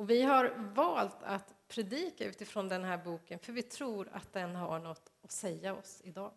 [0.00, 4.56] Och vi har valt att predika utifrån den här boken för vi tror att den
[4.56, 6.32] har något att säga oss idag.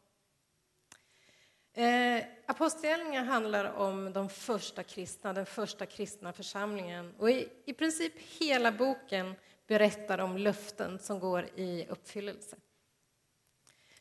[1.74, 7.14] Eh, Apostlagärningarna handlar om de första kristna, den första kristna församlingen.
[7.18, 9.36] Och i, i princip hela boken
[9.68, 12.58] berättar om löften som går i uppfyllelse.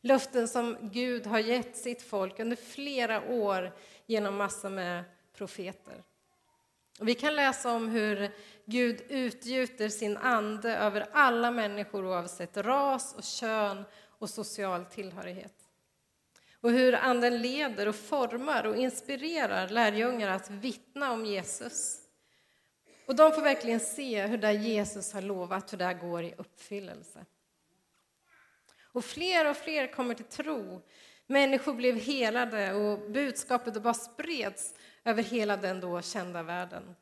[0.00, 3.72] Löften som Gud har gett sitt folk under flera år
[4.06, 6.02] genom massor med profeter.
[7.00, 8.30] Och vi kan läsa om hur
[8.66, 13.84] Gud utgjuter sin ande över alla människor oavsett ras och kön
[14.18, 15.54] och social tillhörighet.
[16.60, 21.98] Och hur Anden leder och formar och inspirerar lärjungar att vittna om Jesus.
[23.06, 27.24] Och de får verkligen se hur det Jesus har lovat, hur det går i uppfyllelse.
[28.92, 30.82] Och fler och fler kommer till tro.
[31.26, 36.94] Människor blev helade och budskapet bara spreds över hela den då kända världen.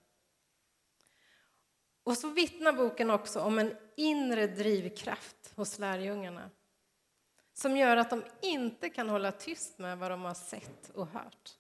[2.05, 6.51] Och så vittnar boken också om en inre drivkraft hos lärjungarna
[7.53, 11.51] som gör att de inte kan hålla tyst med vad de har sett och hört.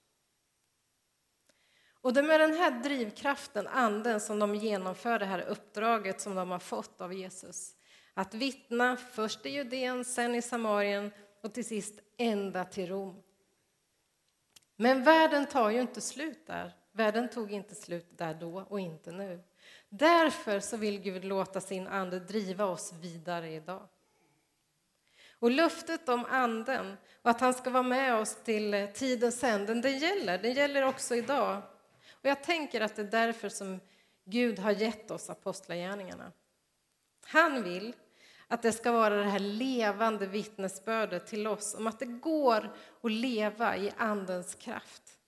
[2.03, 6.35] Och det är med den här drivkraften, anden, som de genomför det här uppdraget som
[6.35, 7.75] de har fått av Jesus.
[8.15, 11.11] Att vittna först i Judeen, sen i Samarien
[11.43, 13.23] och till sist ända till Rom.
[14.77, 16.77] Men världen tar ju inte slut där.
[16.93, 19.43] Världen tog inte slut där då och inte nu.
[19.93, 23.89] Därför så vill Gud låta sin ande driva oss vidare idag.
[25.39, 29.91] Och löftet om anden och att han ska vara med oss till tidens änden, det
[29.91, 30.39] gäller.
[30.39, 31.63] Det gäller också idag.
[32.11, 33.81] Och jag tänker att det är därför som
[34.25, 36.33] Gud har gett oss apostlagärningarna.
[37.25, 37.95] Han vill
[38.49, 43.13] att det ska vara det här levande vittnesbördet till oss om att det går att
[43.13, 45.19] leva i Andens kraft.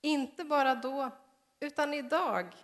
[0.00, 1.10] Inte bara då,
[1.62, 2.54] utan idag.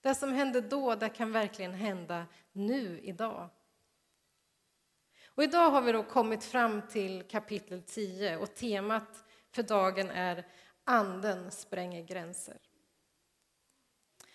[0.00, 3.48] Det som hände då, det kan verkligen hända nu, idag.
[5.26, 10.46] Och idag har vi då kommit fram till kapitel 10 och temat för dagen är
[10.84, 12.56] Anden spränger gränser.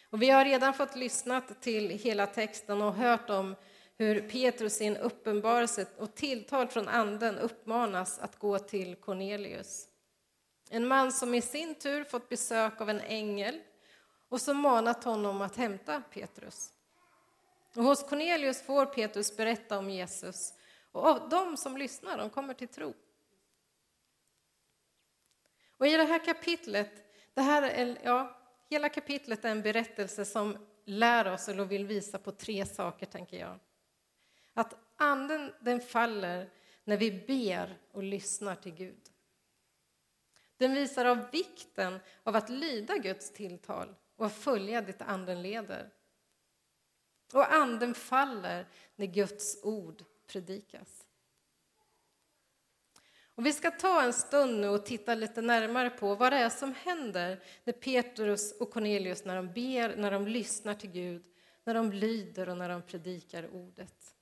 [0.09, 3.55] Och vi har redan fått lyssna till hela texten och hört om
[3.97, 9.90] hur Petrus i en uppenbarelse och tilltal från Anden uppmanas att gå till Cornelius.
[10.73, 13.61] En man som i sin tur fått besök av en ängel
[14.29, 16.73] och som manat honom att hämta Petrus.
[17.75, 20.53] Och hos Cornelius får Petrus berätta om Jesus
[20.91, 22.93] och de som lyssnar de kommer till tro.
[25.77, 26.91] Och i det här kapitlet,
[27.33, 32.19] det här är, ja, hela kapitlet är en berättelse som lär oss eller vill visa
[32.19, 33.59] på tre saker, tänker jag.
[34.53, 36.49] Att anden den faller
[36.83, 39.11] när vi ber och lyssnar till Gud.
[40.61, 45.89] Den visar av vikten av att lyda Guds tilltal och följa dit anden leder.
[47.33, 51.07] Och anden faller när Guds ord predikas.
[53.35, 56.49] Och vi ska ta en stund nu och titta lite närmare på vad det är
[56.49, 61.25] som händer när Petrus och Cornelius när de ber, när de lyssnar till Gud,
[61.63, 64.15] när de lyder och när de predikar ordet.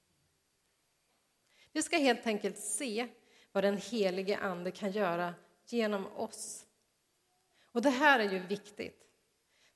[1.71, 3.07] Vi ska helt enkelt se
[3.51, 5.33] vad den helige Ande kan göra
[5.74, 6.66] genom oss.
[7.72, 9.06] Och det här är ju viktigt.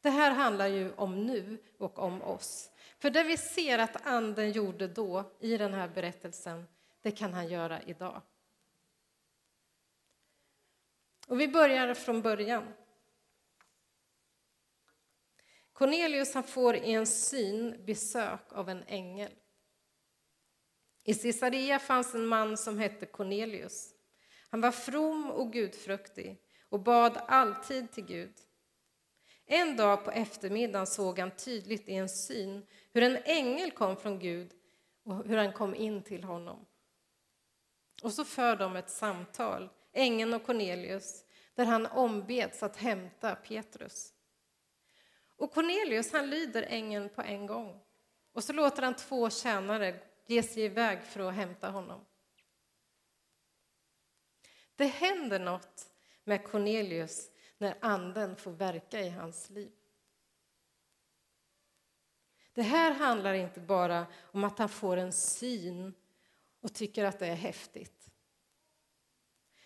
[0.01, 2.71] Det här handlar ju om nu och om oss.
[2.99, 6.67] För det vi ser att Anden gjorde då i den här berättelsen,
[7.01, 8.21] det kan han göra idag.
[11.27, 12.73] Och vi börjar från början.
[15.73, 19.31] Cornelius han får i en syn besök av en ängel.
[21.03, 23.93] I Caesarea fanns en man som hette Cornelius.
[24.53, 28.33] Han var from och gudfruktig och bad alltid till Gud.
[29.45, 34.19] En dag på eftermiddagen såg han tydligt i en syn hur en ängel kom från
[34.19, 34.51] Gud
[35.03, 36.65] och hur han kom in till honom.
[38.03, 41.25] Och så för de ett samtal, ängeln och Cornelius,
[41.55, 44.13] där han ombeds att hämta Petrus.
[45.37, 47.81] Och Cornelius han lyder ängeln på en gång
[48.33, 52.05] och så låter han två tjänare ge sig iväg för att hämta honom.
[54.75, 55.89] Det händer något
[56.23, 59.71] med Cornelius när anden får verka i hans liv.
[62.53, 65.93] Det här handlar inte bara om att han får en syn
[66.61, 68.09] och tycker att det är häftigt.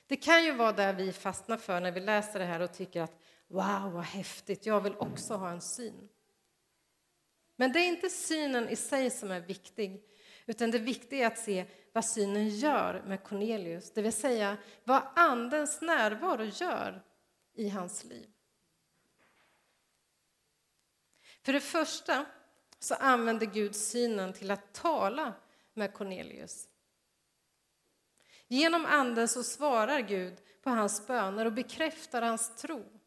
[0.07, 3.01] Det kan ju vara det vi fastnar för när vi läser det här och tycker
[3.01, 6.09] att wow, vad häftigt, jag vill också ha en syn.
[7.55, 10.03] Men det är inte synen i sig som är viktig,
[10.47, 15.01] utan det viktiga är att se vad synen gör med Cornelius, det vill säga vad
[15.15, 17.03] Andens närvaro gör
[17.53, 18.29] i hans liv.
[21.41, 22.25] För det första
[22.79, 25.33] så använder Gud synen till att tala
[25.73, 26.67] med Cornelius.
[28.47, 32.99] Genom Anden så svarar Gud på hans böner och bekräftar hans tro.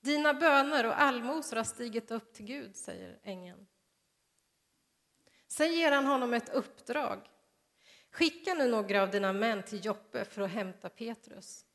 [0.00, 3.66] Dina böner och allmosor har stigit upp till Gud, säger ängeln.
[5.52, 7.30] Sen ger han honom ett uppdrag.
[8.10, 11.66] Skicka nu några av dina män till Joppe för att hämta Petrus.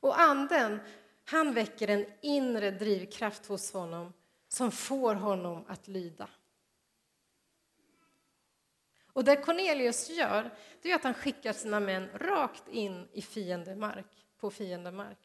[0.00, 0.80] Och anden,
[1.24, 4.12] han väcker en inre drivkraft hos honom
[4.48, 6.28] som får honom att lyda.
[9.04, 10.50] Och det Cornelius gör,
[10.82, 15.18] det är att han skickar sina män rakt in i fiendemark, på fiendemark.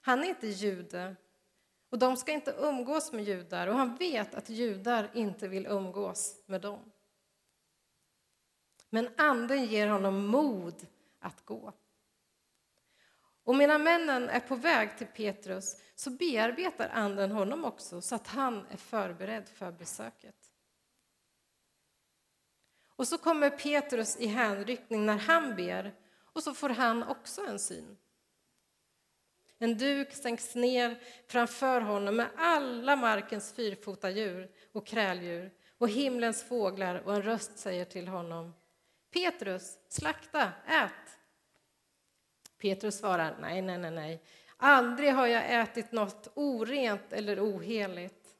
[0.00, 1.16] Han är inte jude
[1.90, 6.42] och de ska inte umgås med judar och han vet att judar inte vill umgås
[6.46, 6.92] med dem.
[8.90, 10.86] Men anden ger honom mod
[11.18, 11.72] att gå.
[13.44, 18.26] Och medan männen är på väg till Petrus så bearbetar anden honom också så att
[18.26, 20.36] han är förberedd för besöket.
[22.96, 25.94] Och så kommer Petrus i hänryckning när han ber
[26.32, 27.96] och så får han också en syn.
[29.62, 36.42] En duk sänks ner framför honom med alla markens fyrfota djur och kräldjur och himlens
[36.42, 38.54] fåglar och en röst säger till honom
[39.12, 41.18] Petrus, slakta, ät.
[42.58, 44.22] Petrus svarar nej, nej, nej, nej.
[44.56, 48.36] Aldrig har jag ätit något orent eller oheligt.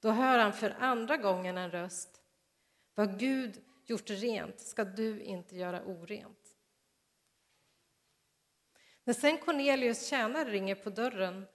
[0.00, 2.20] Då hör han för andra gången en röst.
[2.94, 6.33] Vad Gud gjort rent ska du inte göra orent.
[9.04, 11.46] När sen Cornelius tjänare ringer på dörren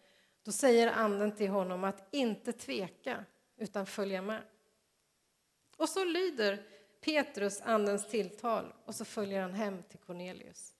[0.43, 3.25] då säger anden till honom att inte tveka,
[3.57, 4.43] utan följa med.
[5.77, 6.63] Och så lyder
[7.01, 10.75] Petrus andens tilltal och så följer han hem till Cornelius.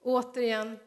[0.00, 0.78] Återigen,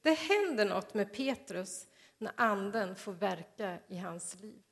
[0.00, 1.86] det händer något med Petrus
[2.18, 4.63] när anden får verka i hans liv.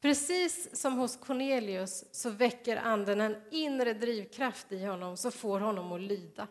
[0.00, 5.92] Precis som hos Cornelius så väcker anden en inre drivkraft i honom som får honom
[5.92, 6.48] att lyda.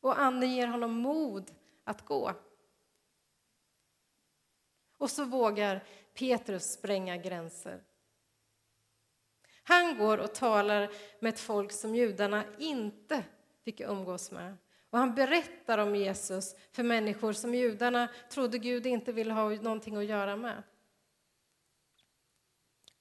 [0.00, 1.50] Och anden ger honom mod
[1.84, 2.32] att gå.
[4.98, 5.84] Och så vågar
[6.14, 7.82] Petrus spränga gränser.
[9.62, 10.90] Han går och talar
[11.20, 13.24] med ett folk som judarna inte
[13.64, 14.56] fick umgås med.
[14.90, 19.96] Och han berättar om Jesus för människor som judarna trodde Gud inte ville ha någonting
[19.96, 20.62] att göra med.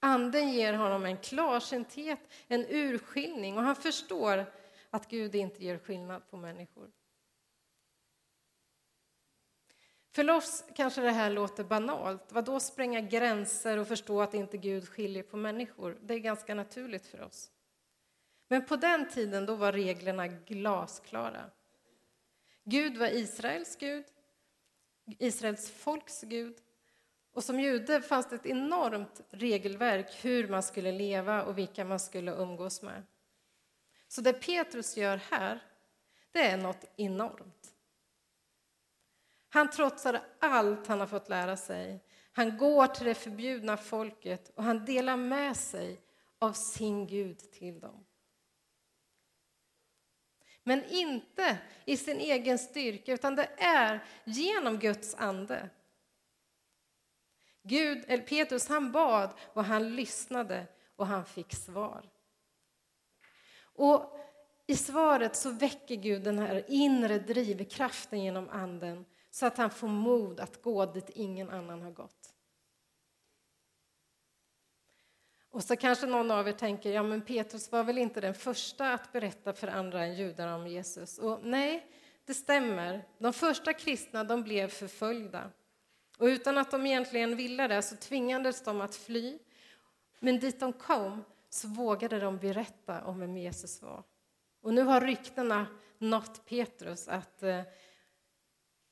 [0.06, 4.46] Anden ger honom en klarsynthet, en urskiljning och han förstår
[4.90, 6.92] att Gud inte gör skillnad på människor.
[10.12, 12.32] För oss kanske det här låter banalt.
[12.32, 15.98] Vad då spränga gränser och förstå att inte Gud skiljer på människor?
[16.02, 17.52] Det är ganska naturligt för oss.
[18.48, 21.52] Men på den tiden då var reglerna glasklara.
[22.64, 24.06] Gud var Israels Gud,
[25.20, 26.58] Israels folks Gud
[27.36, 32.00] och som jude fanns det ett enormt regelverk hur man skulle leva och vilka man
[32.00, 33.04] skulle umgås med.
[34.08, 35.64] Så det Petrus gör här,
[36.32, 37.74] det är något enormt.
[39.50, 42.04] Han trotsar allt han har fått lära sig.
[42.32, 46.02] Han går till det förbjudna folket och han delar med sig
[46.40, 48.06] av sin Gud till dem.
[50.64, 55.70] Men inte i sin egen styrka, utan det är genom Guds ande
[57.68, 62.10] Gud, eller Petrus han bad och han lyssnade och han fick svar.
[63.62, 64.18] Och
[64.68, 69.88] I svaret så väcker Gud den här inre drivkraften genom Anden så att han får
[69.88, 72.32] mod att gå dit ingen annan har gått.
[75.50, 78.94] Och så kanske någon av er tänker, ja men Petrus var väl inte den första
[78.94, 81.18] att berätta för andra än judarna om Jesus?
[81.18, 81.92] Och nej,
[82.26, 83.08] det stämmer.
[83.18, 85.52] De första kristna de blev förföljda.
[86.18, 89.40] Och utan att de egentligen ville det så tvingades de att fly.
[90.20, 94.04] Men dit de kom så vågade de berätta om vem Jesus var.
[94.62, 95.68] Och nu har ryktena
[95.98, 97.62] nått Petrus att eh,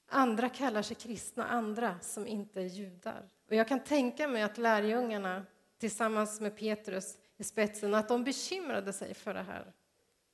[0.08, 3.30] andra kallar sig kristna, andra som inte är judar.
[3.50, 5.46] Och jag kan tänka mig att lärjungarna
[5.77, 9.74] tillsammans med Petrus i spetsen, att de bekymrade sig för det här.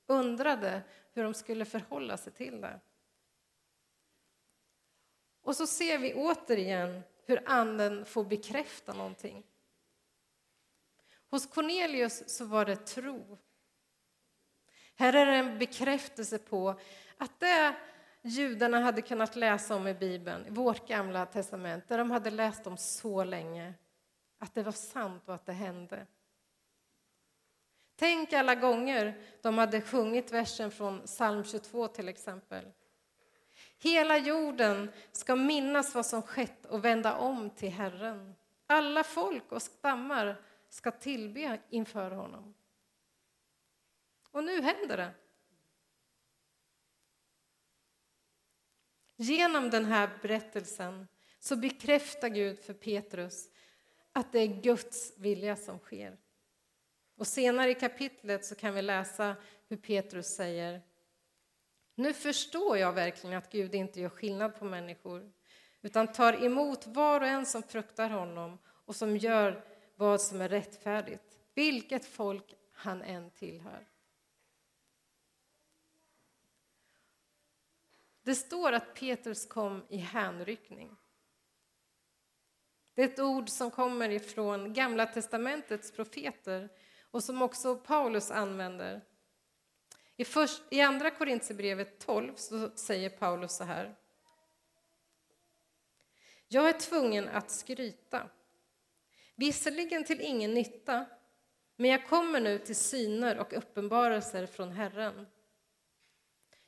[0.08, 0.82] Undrade
[1.14, 2.80] hur de skulle förhålla sig till det.
[5.50, 9.44] Och så ser vi återigen hur anden får bekräfta någonting.
[11.30, 13.38] Hos Cornelius så var det tro.
[14.96, 16.80] Här är det en bekräftelse på
[17.18, 17.76] att det
[18.22, 22.68] judarna hade kunnat läsa om i Bibeln, i vårt gamla testament, där de hade läst
[22.68, 23.74] om så länge,
[24.38, 26.08] att det var sant och att det hände.
[27.96, 32.72] Tänk alla gånger de hade sjungit versen från psalm 22 till exempel.
[33.82, 38.36] Hela jorden ska minnas vad som skett och vända om till Herren.
[38.68, 42.54] Alla folk och stammar ska tillbe inför honom.
[44.32, 45.12] Och nu händer det.
[49.16, 51.08] Genom den här berättelsen
[51.40, 53.50] så bekräftar Gud för Petrus
[54.12, 56.18] att det är Guds vilja som sker.
[57.16, 59.36] Och senare i kapitlet så kan vi läsa
[59.68, 60.82] hur Petrus säger
[62.00, 65.32] nu förstår jag verkligen att Gud inte gör skillnad på människor
[65.82, 69.66] utan tar emot var och en som fruktar honom och som gör
[69.96, 73.88] vad som är rättfärdigt, vilket folk han än tillhör.
[78.22, 80.96] Det står att Petrus kom i hänryckning.
[82.94, 86.70] Det är ett ord som kommer ifrån Gamla testamentets profeter
[87.12, 89.09] och som också Paulus använder.
[90.20, 93.96] I, först, i Andra Korintierbrevet 12 så säger Paulus så här.
[96.48, 98.30] Jag är tvungen att skryta,
[99.36, 101.06] visserligen till ingen nytta
[101.76, 105.28] men jag kommer nu till syner och uppenbarelser från Herren.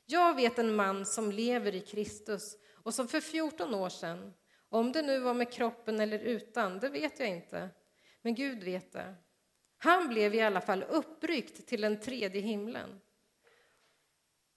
[0.06, 4.34] Jag vet en man som lever i Kristus och som för 14 år sedan,
[4.68, 7.70] om det nu var med kroppen eller utan, det vet jag inte,
[8.22, 9.14] men Gud vet det.
[9.76, 13.00] Han blev i alla fall uppryckt till den tredje himlen.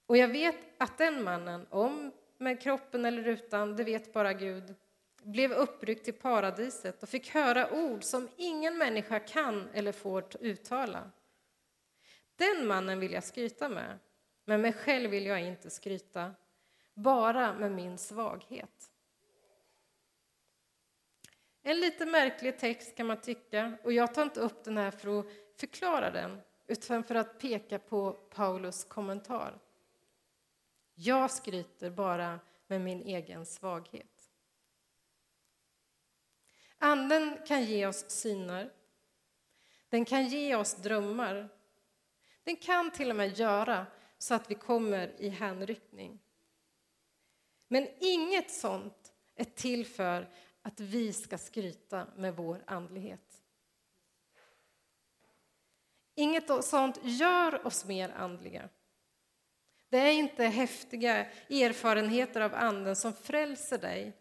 [0.05, 4.75] Och jag vet att den mannen, om med kroppen eller utan, det vet bara Gud,
[5.23, 11.11] blev uppryckt till paradiset och fick höra ord som ingen människa kan eller får uttala.
[12.35, 13.99] Den mannen vill jag skryta med,
[14.45, 16.33] men mig själv vill jag inte skryta,
[16.93, 18.91] bara med min svaghet.
[21.63, 25.19] En lite märklig text kan man tycka, och jag tar inte upp den här för
[25.19, 25.25] att
[25.59, 29.59] förklara den, utan för att peka på Paulus kommentar.
[30.95, 34.31] Jag skryter bara med min egen svaghet.
[36.77, 38.73] Anden kan ge oss syner.
[39.89, 41.49] Den kan ge oss drömmar.
[42.43, 43.85] Den kan till och med göra
[44.17, 46.19] så att vi kommer i hänryckning.
[47.67, 50.29] Men inget sånt är till för
[50.61, 53.41] att vi ska skryta med vår andlighet.
[56.15, 58.69] Inget sånt gör oss mer andliga.
[59.95, 64.13] Det är inte häftiga erfarenheter av Anden som frälser dig.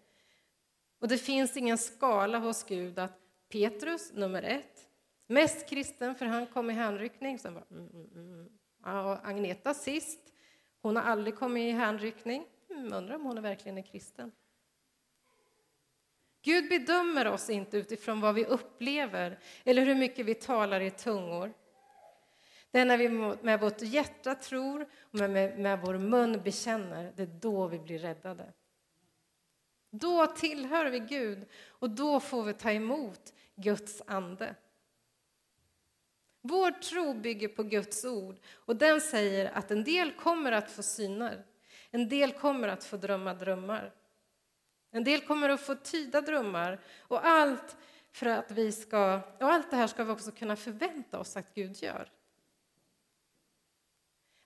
[0.98, 3.20] Och det finns ingen skala hos Gud att
[3.52, 4.88] Petrus, nummer ett,
[5.26, 7.38] mest kristen för han kom i hänryckning.
[7.38, 8.32] Sen bara, mm, mm, mm.
[8.32, 8.48] mm.
[8.84, 10.20] Ja, Agneta sist,
[10.82, 12.46] hon har aldrig kommit i hänryckning.
[12.70, 14.32] Mm, undrar om hon är verkligen är kristen.
[16.42, 21.52] Gud bedömer oss inte utifrån vad vi upplever eller hur mycket vi talar i tungor.
[22.74, 23.08] Det är när vi
[23.42, 27.78] med vårt hjärta tror och med, med, med vår mun bekänner, det är då vi
[27.78, 28.52] blir räddade.
[29.90, 34.54] Då tillhör vi Gud och då får vi ta emot Guds ande.
[36.40, 40.82] Vår tro bygger på Guds ord och den säger att en del kommer att få
[40.82, 41.44] syner,
[41.90, 43.92] en del kommer att få drömma drömmar.
[44.90, 47.76] En del kommer att få tyda drömmar och allt
[48.12, 51.54] för att vi ska, och allt det här ska vi också kunna förvänta oss att
[51.54, 52.10] Gud gör.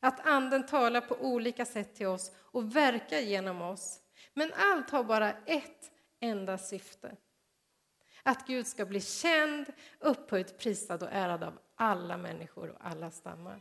[0.00, 4.00] Att Anden talar på olika sätt till oss och verkar genom oss.
[4.35, 5.90] Men allt har bara ett
[6.21, 7.17] enda syfte.
[8.23, 9.67] Att Gud ska bli känd,
[10.00, 13.61] upphöjt prisad och ärad av alla människor och alla stammar.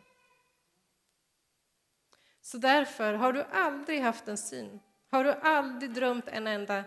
[2.42, 4.80] Så därför, har du aldrig haft en syn,
[5.10, 6.84] har du aldrig drömt en enda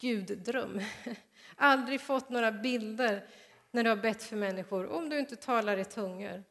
[0.00, 0.80] guddröm,
[1.56, 3.28] aldrig fått några bilder
[3.70, 6.44] när du har bett för människor, om du inte talar i tungor,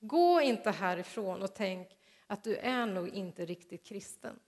[0.00, 4.38] gå inte härifrån och tänk att du är nog inte riktigt kristen.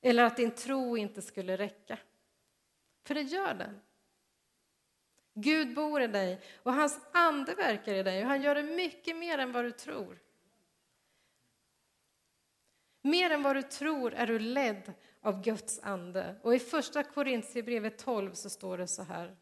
[0.00, 1.98] Eller att din tro inte skulle räcka.
[3.04, 3.80] För det gör den.
[5.34, 9.16] Gud bor i dig och hans ande verkar i dig och han gör det mycket
[9.16, 10.18] mer än vad du tror.
[13.02, 16.36] Mer än vad du tror är du ledd av Guds ande.
[16.42, 19.36] Och i första Korintierbrevet 12 så står det så här.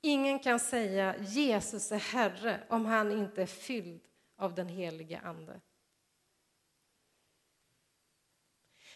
[0.00, 4.00] Ingen kan säga Jesus är Herre om han inte är fylld
[4.36, 5.60] av den helige Ande.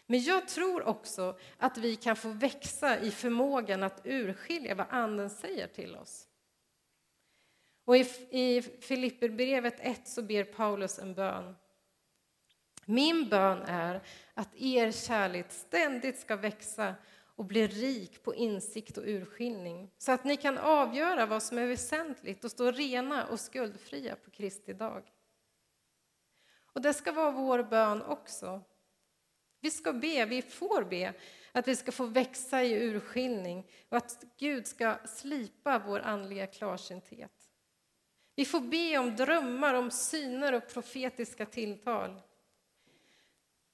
[0.07, 5.31] Men jag tror också att vi kan få växa i förmågan att urskilja vad Anden
[5.31, 6.29] säger till oss.
[7.85, 11.57] Och I, i Filipperbrevet 1 så ber Paulus en bön.
[12.85, 14.03] Min bön är
[14.35, 16.95] att er kärlek ständigt ska växa
[17.37, 21.67] och bli rik på insikt och urskiljning så att ni kan avgöra vad som är
[21.67, 25.03] väsentligt och stå rena och skuldfria på Kristi dag.
[26.79, 28.63] Och det ska vara vår bön också
[29.61, 31.15] Vi ska be, vi får be,
[31.53, 37.33] att vi ska få växa i urskiljning och att Gud ska slipa vår andliga klarsynthet.
[38.35, 42.21] Vi får be om drömmar, om syner och profetiska tilltal.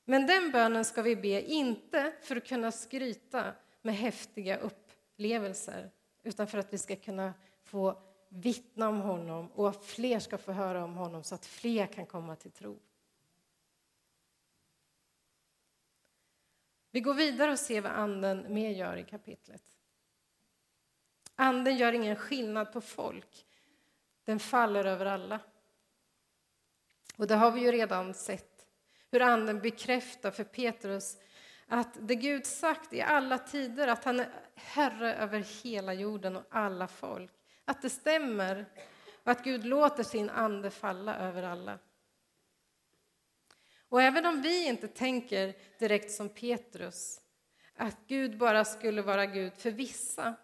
[0.04, 5.90] Men den bönen ska vi be, inte för att kunna skryta med häftiga upplevelser
[6.22, 7.34] utan för att vi ska kunna
[7.64, 11.86] få vittna om honom och att fler ska få höra om honom så att fler
[11.86, 12.78] kan komma till tro.
[16.94, 19.62] Vi går vidare och ser vad Anden mer gör i kapitlet.
[21.34, 23.46] Anden gör ingen skillnad på folk.
[24.24, 25.40] Den faller över alla.
[27.16, 28.66] Och det har vi ju redan sett,
[29.10, 31.16] hur Anden bekräftar för Petrus
[31.66, 36.44] att det Gud sagt i alla tider, att han är herre över hela jorden och
[36.50, 37.32] alla folk,
[37.64, 38.66] att det stämmer
[39.24, 41.78] och att Gud låter sin ande falla över alla.
[43.94, 47.20] Och även om vi inte tänker direkt som Petrus,
[47.74, 50.34] att Gud bara skulle vara Gud för vissa,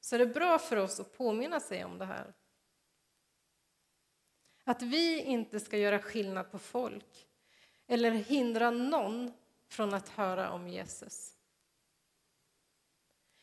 [0.00, 2.34] så är det bra för oss att påminna sig om det här.
[4.64, 7.28] Att vi inte ska göra skillnad på folk
[7.86, 9.32] eller hindra någon
[9.68, 11.34] från att höra om Jesus.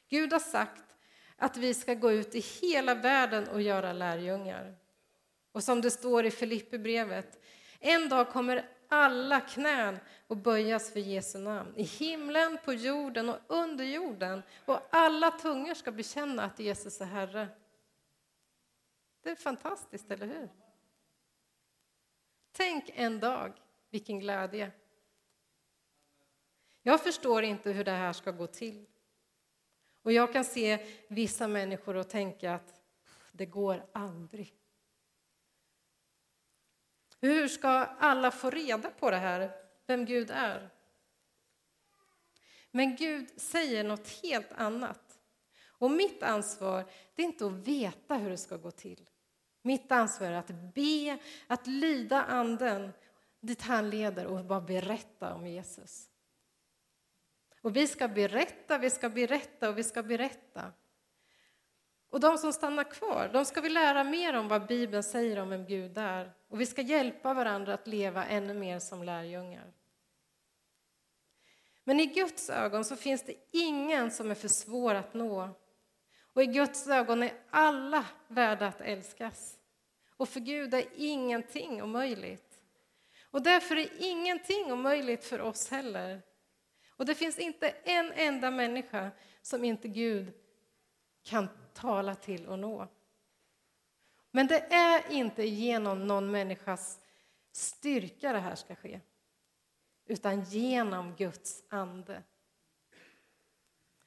[0.09, 0.95] Gud har sagt
[1.35, 4.75] att vi ska gå ut i hela världen och göra lärjungar.
[5.51, 7.43] Och som det står i Filipperbrevet,
[7.79, 11.73] en dag kommer alla knän och böjas för Jesu namn.
[11.75, 14.43] I himlen, på jorden och under jorden.
[14.65, 17.47] Och alla tungor ska bekänna att Jesus är Herre.
[19.21, 20.49] Det är fantastiskt, eller hur?
[22.51, 23.53] Tänk en dag,
[23.89, 24.71] vilken glädje.
[26.81, 28.85] Jag förstår inte hur det här ska gå till.
[30.01, 32.81] Och jag kan se vissa människor och tänka att
[33.31, 34.58] det går aldrig.
[37.21, 39.51] Hur ska alla få reda på det här,
[39.87, 40.69] vem Gud är?
[42.71, 45.19] Men Gud säger något helt annat.
[45.67, 49.09] Och mitt ansvar det är inte att veta hur det ska gå till.
[49.61, 52.91] Mitt ansvar är att be, att lyda Anden
[53.41, 56.09] dit han leder och bara berätta om Jesus.
[57.61, 60.73] Och vi ska berätta, vi ska berätta och vi ska berätta.
[62.09, 65.49] Och de som stannar kvar, de ska vi lära mer om vad Bibeln säger om
[65.49, 66.33] vem Gud är.
[66.49, 69.73] Och vi ska hjälpa varandra att leva ännu mer som lärjungar.
[71.83, 75.49] Men i Guds ögon så finns det ingen som är för svår att nå.
[76.33, 79.57] Och i Guds ögon är alla värda att älskas.
[80.17, 82.61] Och för Gud är ingenting omöjligt.
[83.31, 86.21] Och därför är ingenting omöjligt för oss heller.
[86.89, 90.33] Och det finns inte en enda människa som inte Gud
[91.23, 92.87] kan tala till och nå.
[94.31, 96.99] Men det är inte genom någon människas
[97.51, 98.99] styrka det här ska ske,
[100.05, 102.23] utan genom Guds ande.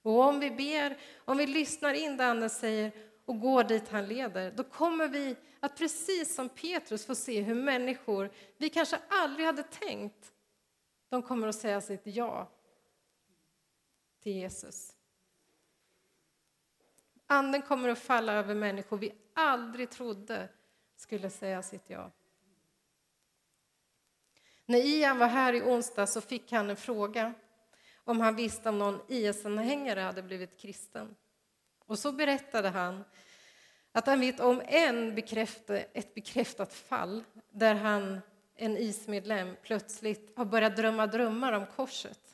[0.02, 2.92] Och om vi ber, om vi lyssnar in det Anden säger
[3.24, 7.54] och går dit han leder, då kommer vi att precis som Petrus få se hur
[7.54, 10.32] människor vi kanske aldrig hade tänkt,
[11.08, 12.50] de kommer att säga sitt ja
[14.22, 14.96] till Jesus.
[17.32, 20.48] Anden kommer att falla över människor vi aldrig trodde
[20.96, 22.10] skulle säga sitt ja.
[24.66, 27.34] När Ian var här i onsdag så fick han en fråga
[28.04, 31.16] om han visste om någon IS-anhängare hade blivit kristen.
[31.86, 33.04] Och så berättade han
[33.92, 38.20] att han vet om en bekräfta, ett bekräftat fall där han,
[38.56, 42.31] en IS-medlem plötsligt har börjat drömma drömmar om korset.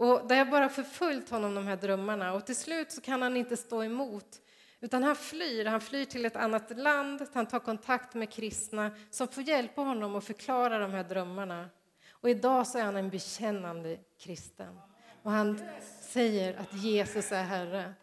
[0.00, 2.32] Och det har bara förföljt honom, de här drömmarna.
[2.32, 4.40] Och till slut så kan han inte stå emot.
[4.80, 9.28] Utan han flyr, han flyr till ett annat land, han tar kontakt med kristna som
[9.28, 11.70] får hjälpa honom att förklara de här drömmarna.
[12.10, 14.80] Och idag så är han en bekännande kristen.
[15.22, 15.62] Och han
[16.02, 17.94] säger att Jesus är Herre.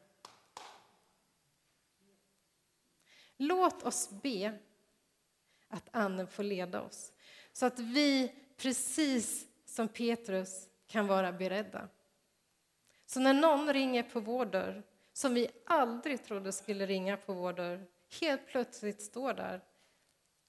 [3.38, 4.58] Låt oss be
[5.70, 7.12] att Anden får leda oss
[7.54, 11.90] så att vi, precis som Petrus, kan vara beredda.
[13.06, 17.54] Så när någon ringer på vår dörr, som vi aldrig trodde skulle ringa på vår
[17.54, 17.88] dörr,
[18.22, 19.62] helt plötsligt står där,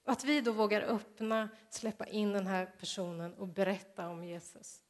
[0.03, 4.83] att vi då vågar öppna, släppa in den här personen och berätta om Jesus.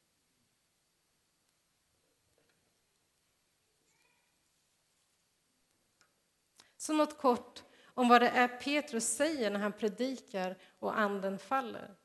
[6.76, 11.96] Så något kort om vad det är Petrus säger när han predikar och anden faller.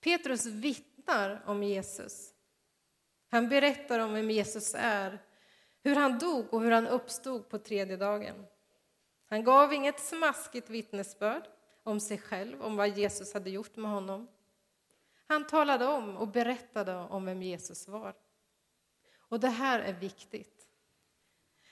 [0.00, 2.34] Petrus vittnar berättar om Jesus.
[3.30, 5.18] Han berättar om vem Jesus är,
[5.82, 8.46] hur han dog och hur han uppstod på tredje dagen.
[9.26, 11.42] Han gav inget smaskigt vittnesbörd
[11.82, 14.28] om sig själv, om vad Jesus hade gjort med honom.
[15.26, 18.14] Han talade om och berättade om vem Jesus var.
[19.28, 20.68] Och det här är viktigt.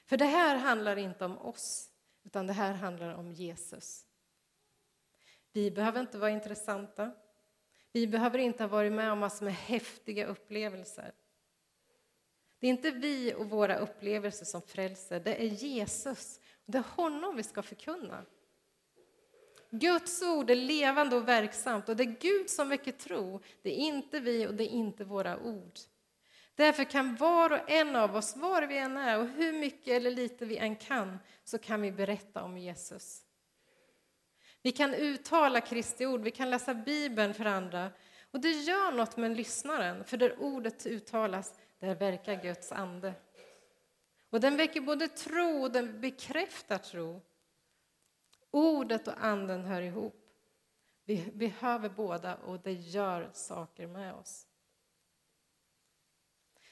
[0.06, 1.90] För det här handlar inte om oss,
[2.24, 4.06] utan det här handlar om Jesus.
[5.52, 7.12] Vi behöver inte vara intressanta.
[7.96, 11.12] Vi behöver inte ha varit med om massor med häftiga upplevelser.
[12.60, 16.40] Det är inte vi och våra upplevelser som frälser, det är Jesus.
[16.66, 18.24] Det är honom vi ska förkunna.
[19.70, 23.40] Guds ord är levande och verksamt och det är Gud som väcker tro.
[23.62, 25.78] Det är inte vi och det är inte våra ord.
[26.54, 30.10] Därför kan var och en av oss, var vi än är och hur mycket eller
[30.10, 33.25] lite vi än kan, så kan vi berätta om Jesus.
[34.66, 37.90] Vi kan uttala Kristi ord, vi kan läsa Bibeln för andra.
[38.30, 43.14] Och det gör något med lyssnaren, för där ordet uttalas, där verkar Guds ande.
[44.30, 47.22] Och den väcker både tro och den bekräftar tro.
[48.50, 50.28] Ordet och anden hör ihop.
[51.04, 54.46] Vi behöver båda och det gör saker med oss.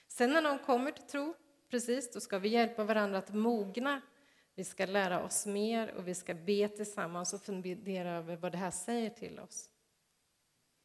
[0.08, 1.34] Sen när någon kommer till tro,
[1.70, 4.02] precis, då ska vi hjälpa varandra att mogna.
[4.54, 8.58] Vi ska lära oss mer och vi ska be tillsammans och fundera över vad det
[8.58, 9.70] här säger till oss.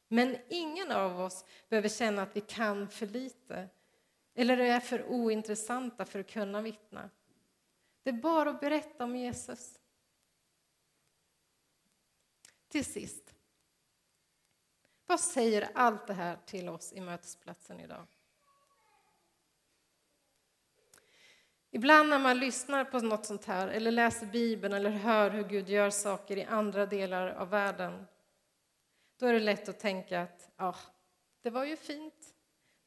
[0.07, 3.69] Men ingen av oss behöver känna att vi kan för lite
[4.33, 7.09] eller är för ointressanta för att kunna vittna.
[8.03, 9.79] Det är bara att berätta om Jesus.
[12.67, 13.35] Till sist.
[15.05, 18.07] Vad säger allt det här till oss i mötesplatsen idag?
[21.71, 25.69] Ibland när man lyssnar på något sånt här, eller läser Bibeln eller hör hur Gud
[25.69, 28.07] gör saker i andra delar av världen,
[29.19, 30.75] då är det lätt att tänka att ah,
[31.41, 32.35] det var ju fint.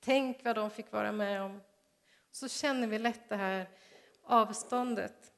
[0.00, 1.60] Tänk vad de fick vara med om.
[2.30, 3.68] Så känner vi lätt det här
[4.22, 5.32] avståndet.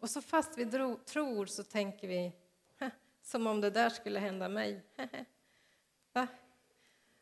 [0.00, 0.66] Och så fast vi
[1.06, 2.32] tror så tänker vi
[3.22, 4.82] som om det där skulle hända mig.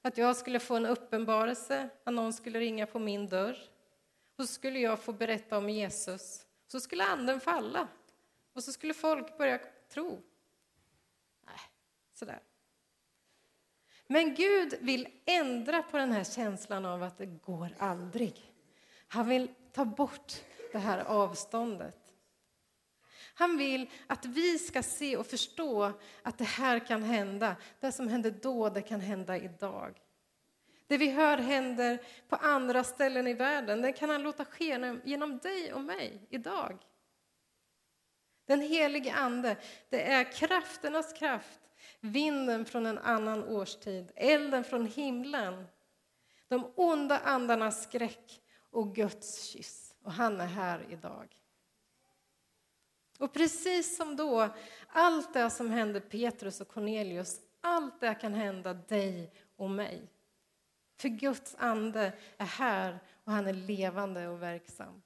[0.03, 3.59] Att jag skulle få en uppenbarelse, att någon skulle ringa på min dörr.
[4.37, 6.47] Och så skulle jag få berätta om Jesus.
[6.67, 7.89] Så skulle anden falla.
[8.53, 10.23] Och så skulle folk börja tro.
[11.47, 11.61] Nej,
[12.15, 12.43] sådär.
[14.07, 18.53] Men Gud vill ändra på den här känslan av att det går aldrig.
[19.09, 20.33] Han vill ta bort
[20.73, 22.07] det här avståndet.
[23.35, 27.57] Han vill att vi ska se och förstå att det här kan hända.
[27.81, 30.01] Det som hände då, det kan hända idag.
[30.87, 35.39] Det vi hör händer på andra ställen i världen, det kan han låta ske genom
[35.39, 36.79] dig och mig idag.
[38.47, 39.57] Den helige Ande,
[39.89, 41.61] det är krafternas kraft,
[42.01, 45.67] vinden från en annan årstid, elden från himlen,
[46.49, 49.95] de onda andarnas skräck och Guds kyss.
[50.03, 51.37] Och han är här idag.
[53.19, 54.49] Och precis som då,
[54.89, 60.11] allt det som hände Petrus och Cornelius, allt det kan hända dig och mig.
[60.97, 65.03] För Guds ande är här och han är levande och verksam.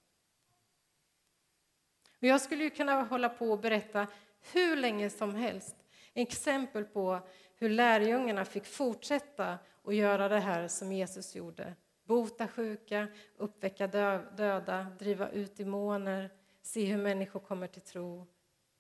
[2.19, 4.07] Och jag skulle ju kunna hålla på och berätta
[4.53, 5.77] hur länge som helst
[6.15, 7.21] exempel på
[7.57, 11.75] hur lärjungarna fick fortsätta att göra det här som Jesus gjorde.
[12.05, 16.31] Bota sjuka, uppväcka döda, driva ut demoner,
[16.63, 18.27] se hur människor kommer till tro.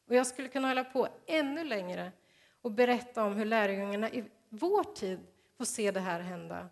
[0.06, 2.12] Och jag skulle kunna hålla på ännu längre
[2.62, 5.20] och berätta om hur lärjungarna i vår tid
[5.56, 6.68] får se det här hända.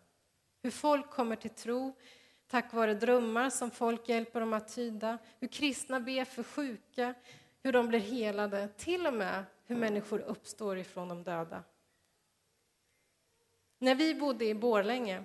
[0.62, 1.94] Hur folk kommer till tro
[2.48, 5.18] tack vare drömmar som folk hjälper dem att tyda.
[5.40, 7.14] Hur kristna ber för sjuka,
[7.62, 8.68] hur de blir helade.
[8.68, 11.64] Till och med hur människor uppstår ifrån de döda.
[13.78, 15.24] När vi bodde i Borlänge,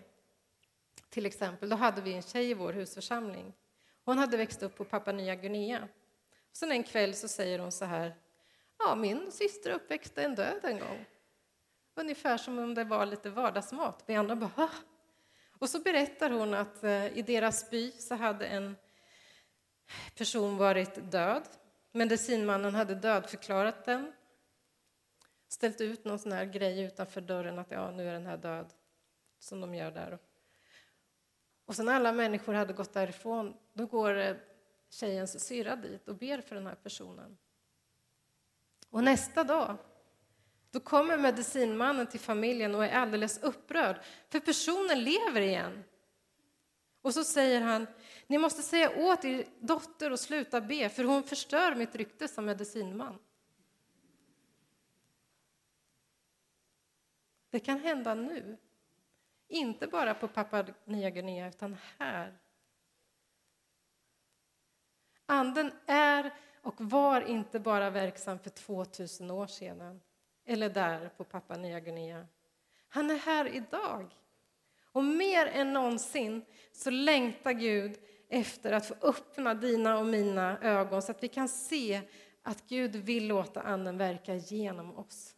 [1.10, 3.54] till exempel, då hade vi en tjej i vår husförsamling.
[4.06, 5.88] Hon hade växt upp på Papua Nya Guinea.
[6.52, 8.16] Sen en kväll så säger hon så här.
[8.78, 11.06] Ja, min syster uppväxte en död en gång.
[11.96, 14.04] Ungefär som om det var lite vardagsmat.
[14.06, 14.74] Vi andra bara, Hah!
[15.64, 18.76] Och så berättar hon att eh, i deras by så hade en
[20.16, 21.44] person varit död.
[21.92, 24.14] Medicinmannen hade dödförklarat den.
[25.48, 28.74] Ställt ut någon sån här grej utanför dörren att ja, nu är den här död.
[29.40, 30.20] Som de gör där.
[31.66, 34.36] Och sen alla människor hade gått därifrån, då går eh,
[34.90, 37.38] tjejens syrra dit och ber för den här personen.
[38.90, 39.78] Och nästa dag
[40.74, 45.84] då kommer medicinmannen till familjen och är alldeles upprörd, för personen lever igen.
[47.02, 47.88] Och så säger han,
[48.28, 52.46] ni måste säga åt er dotter att sluta be, för hon förstör mitt rykte som
[52.46, 53.20] medicinman.
[57.50, 58.58] Det kan hända nu.
[59.48, 62.38] Inte bara på Papua Nya Guinea, utan här.
[65.26, 70.02] Anden är och var inte bara verksam för 2000 år sedan
[70.46, 72.28] eller där på Papua Nya Guinea.
[72.90, 74.14] Han är här idag.
[74.92, 77.98] Och mer än någonsin så längtar Gud
[78.30, 82.02] efter att få öppna dina och mina ögon så att vi kan se
[82.42, 85.36] att Gud vill låta Anden verka genom oss.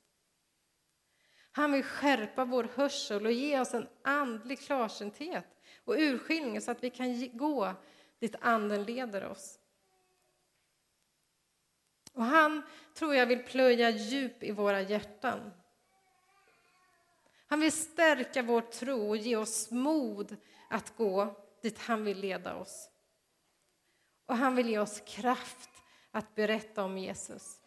[1.52, 5.46] Han vill skärpa vår hörsel och ge oss en andlig klarsynthet
[5.84, 7.74] och urskiljning så att vi kan gå
[8.20, 9.60] dit Anden leder oss.
[12.16, 12.62] Och han,
[12.94, 15.52] tror jag, vill plöja djup i våra hjärtan.
[17.48, 20.36] Han vill stärka vår tro och ge oss mod
[20.70, 22.90] att gå dit han vill leda oss.
[24.26, 25.70] Och han vill ge oss kraft
[26.12, 27.62] att berätta om Jesus.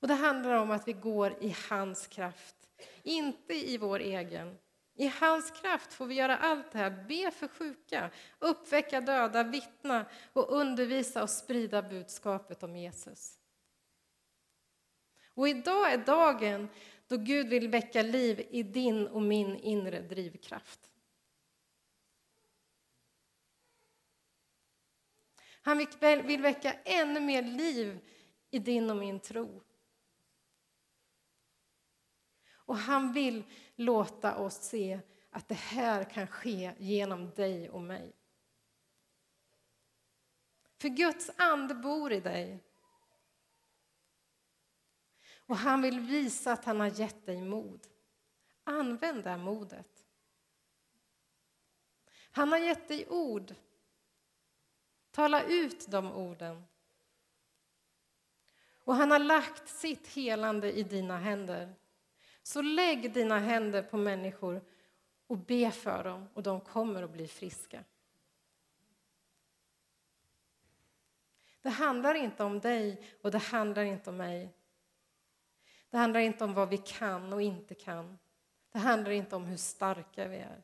[0.00, 2.56] Och Det handlar om att vi går i hans kraft,
[3.02, 4.58] inte i vår egen.
[4.98, 10.06] I hans kraft får vi göra allt det här, be för sjuka, uppväcka döda, vittna
[10.32, 13.38] och undervisa och sprida budskapet om Jesus.
[15.34, 16.68] Och idag är dagen
[17.08, 20.90] då Gud vill väcka liv i din och min inre drivkraft.
[25.62, 25.86] Han
[26.26, 28.00] vill väcka ännu mer liv
[28.50, 29.62] i din och min tro.
[32.66, 33.44] Och han vill
[33.76, 38.12] låta oss se att det här kan ske genom dig och mig.
[40.78, 42.64] För Guds ande bor i dig.
[45.46, 47.86] Och han vill visa att han har gett dig mod.
[48.64, 50.04] Använd det modet.
[52.30, 53.54] Han har gett dig ord.
[55.10, 56.64] Tala ut de orden.
[58.84, 61.74] Och han har lagt sitt helande i dina händer.
[62.46, 64.64] Så lägg dina händer på människor
[65.26, 67.84] och be för dem och de kommer att bli friska.
[71.62, 74.54] Det handlar inte om dig och det handlar inte om mig.
[75.90, 78.18] Det handlar inte om vad vi kan och inte kan.
[78.72, 80.62] Det handlar inte om hur starka vi är.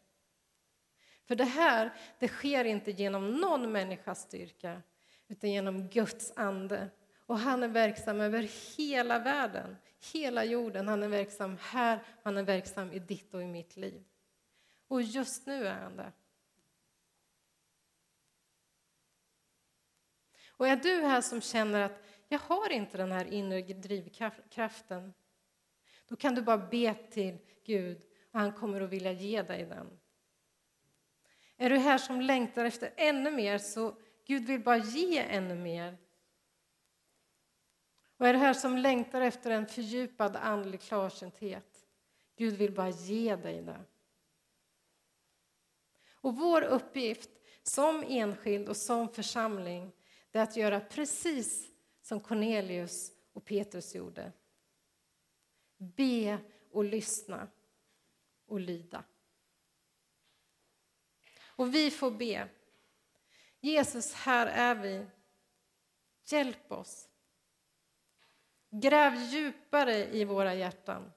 [1.25, 4.83] För det här det sker inte genom någon människas styrka
[5.29, 6.89] utan genom Guds ande.
[7.27, 9.77] Och han är verksam över hela världen,
[10.13, 10.89] hela jorden.
[10.89, 14.05] Han är verksam här, han är verksam i ditt och i mitt liv.
[14.89, 16.13] Och just nu är han det.
[20.47, 25.15] Och är du här som känner att jag har inte den här inre drivkraften,
[26.09, 29.99] då kan du bara be till Gud och han kommer att vilja ge dig den.
[31.57, 35.99] Är du här som längtar efter ännu mer så Gud vill bara ge ännu mer.
[38.23, 41.87] Och är det här som längtar efter en fördjupad andlig klarsynthet
[42.37, 43.85] Gud vill bara ge dig det.
[46.15, 47.31] Och vår uppgift
[47.63, 49.93] som enskild och som församling
[50.33, 51.71] är att göra precis
[52.03, 54.33] som Cornelius och Petrus gjorde.
[55.77, 56.39] Be
[56.71, 57.49] och lyssna
[58.47, 59.05] och lyda.
[61.45, 62.49] Och vi får be.
[63.61, 65.07] Jesus, här är vi.
[66.25, 67.09] Hjälp oss.
[68.75, 71.13] Gräv djupare i våra hjärtan.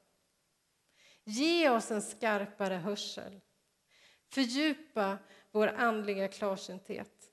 [1.23, 3.41] Ge oss en skarpare hörsel.
[4.27, 5.17] Fördjupa
[5.51, 7.31] vår andliga klarsynthet.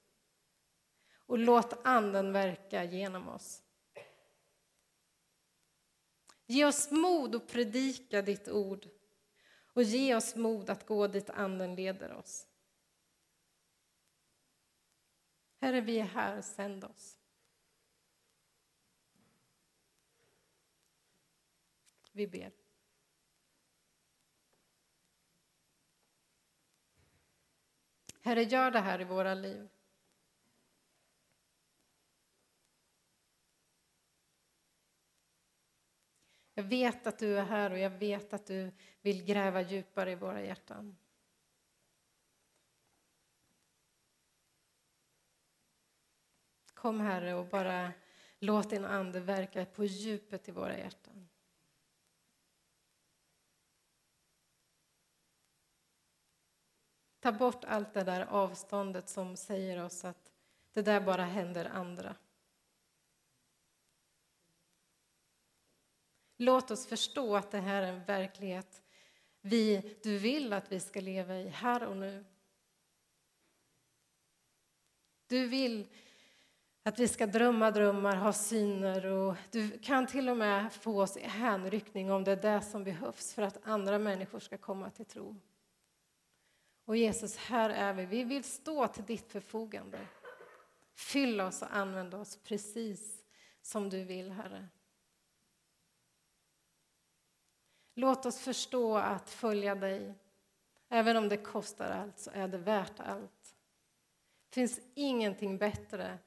[1.27, 3.63] Och låt Anden verka genom oss.
[6.47, 8.89] Ge oss mod att predika ditt ord
[9.75, 12.49] och ge oss mod att gå dit Anden leder oss.
[15.61, 17.22] Herre, vi är här, sänd oss.
[22.13, 22.53] Vi ber.
[28.21, 29.69] Herre, gör det här i våra liv.
[36.55, 40.15] Jag vet att du är här och jag vet att du vill gräva djupare i
[40.15, 40.97] våra hjärtan.
[46.75, 47.93] Kom Herre och bara
[48.39, 51.32] låt din ande verka på djupet i våra hjärtan.
[57.23, 60.33] Ta bort allt det där avståndet som säger oss att
[60.73, 62.17] det där bara händer andra.
[66.37, 68.83] Låt oss förstå att det här är en verklighet
[69.41, 72.25] vi, du vill att vi ska leva i här och nu.
[75.27, 75.87] Du vill
[76.83, 81.17] att vi ska drömma drömmar, ha syner och du kan till och med få oss
[81.17, 85.07] i hänryckning om det är det som behövs för att andra människor ska komma till
[85.07, 85.37] tro.
[86.85, 88.07] Och Jesus, här är vi.
[88.07, 90.07] Vi vill stå till ditt förfogande.
[90.95, 93.25] Fyll oss och använd oss precis
[93.63, 94.69] som du vill, Herre.
[97.95, 100.15] Låt oss förstå att följa dig.
[100.89, 103.57] Även om det kostar allt så är det värt allt.
[104.49, 106.19] Det finns ingenting bättre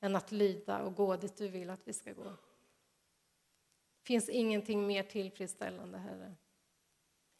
[0.00, 2.24] än att lyda och gå dit du vill att vi ska gå.
[2.24, 6.34] Det finns ingenting mer tillfredsställande, Herre.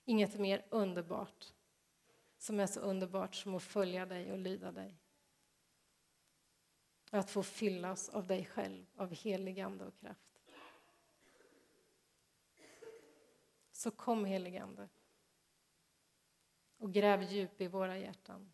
[0.04, 1.52] Inget mer underbart
[2.44, 5.00] som är så underbart som att följa dig och lyda dig.
[7.12, 10.40] Och att få fyllas av dig själv, av helig ande och kraft.
[13.72, 14.88] Så kom heligande
[16.76, 18.52] och gräv djup i våra hjärtan.